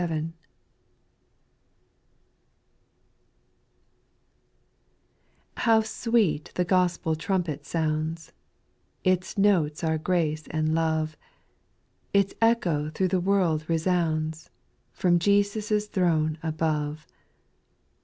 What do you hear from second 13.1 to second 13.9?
world